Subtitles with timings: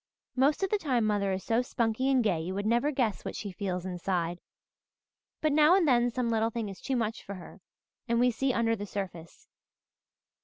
[0.35, 3.35] Most of the time mother is so spunky and gay you would never guess what
[3.35, 4.39] she feels inside;
[5.41, 7.61] but now and then some little thing is too much for her
[8.07, 9.47] and we see under the surface.